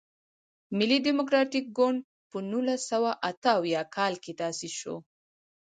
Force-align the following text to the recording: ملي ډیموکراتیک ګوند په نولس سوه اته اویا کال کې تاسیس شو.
ملي 0.77 0.97
ډیموکراتیک 1.07 1.65
ګوند 1.77 1.99
په 2.29 2.37
نولس 2.51 2.81
سوه 2.91 3.11
اته 3.29 3.49
اویا 3.59 3.81
کال 3.95 4.13
کې 4.23 4.31
تاسیس 4.41 4.73
شو. 4.81 4.95